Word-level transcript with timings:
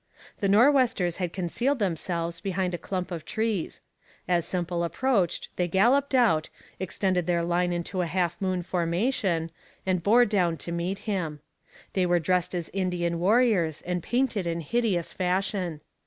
The 0.39 0.49
Nor'westers 0.49 1.17
had 1.17 1.31
concealed 1.31 1.77
themselves 1.77 2.39
behind 2.39 2.73
a 2.73 2.79
clump 2.79 3.11
of 3.11 3.23
trees. 3.23 3.81
As 4.27 4.47
Semple 4.47 4.83
approached 4.83 5.49
they 5.57 5.67
galloped 5.67 6.15
out, 6.15 6.49
extended 6.79 7.27
their 7.27 7.43
line 7.43 7.71
into 7.71 8.01
a 8.01 8.07
half 8.07 8.41
moon 8.41 8.63
formation, 8.63 9.51
and 9.85 10.01
bore 10.01 10.25
down 10.25 10.57
to 10.57 10.71
meet 10.71 10.97
him. 11.05 11.39
They 11.93 12.07
were 12.07 12.17
dressed 12.17 12.55
as 12.55 12.69
Indian 12.73 13.19
warriors 13.19 13.83
and 13.83 14.01
painted 14.01 14.47
in 14.47 14.61
hideous 14.61 15.13
fashion. 15.13 15.81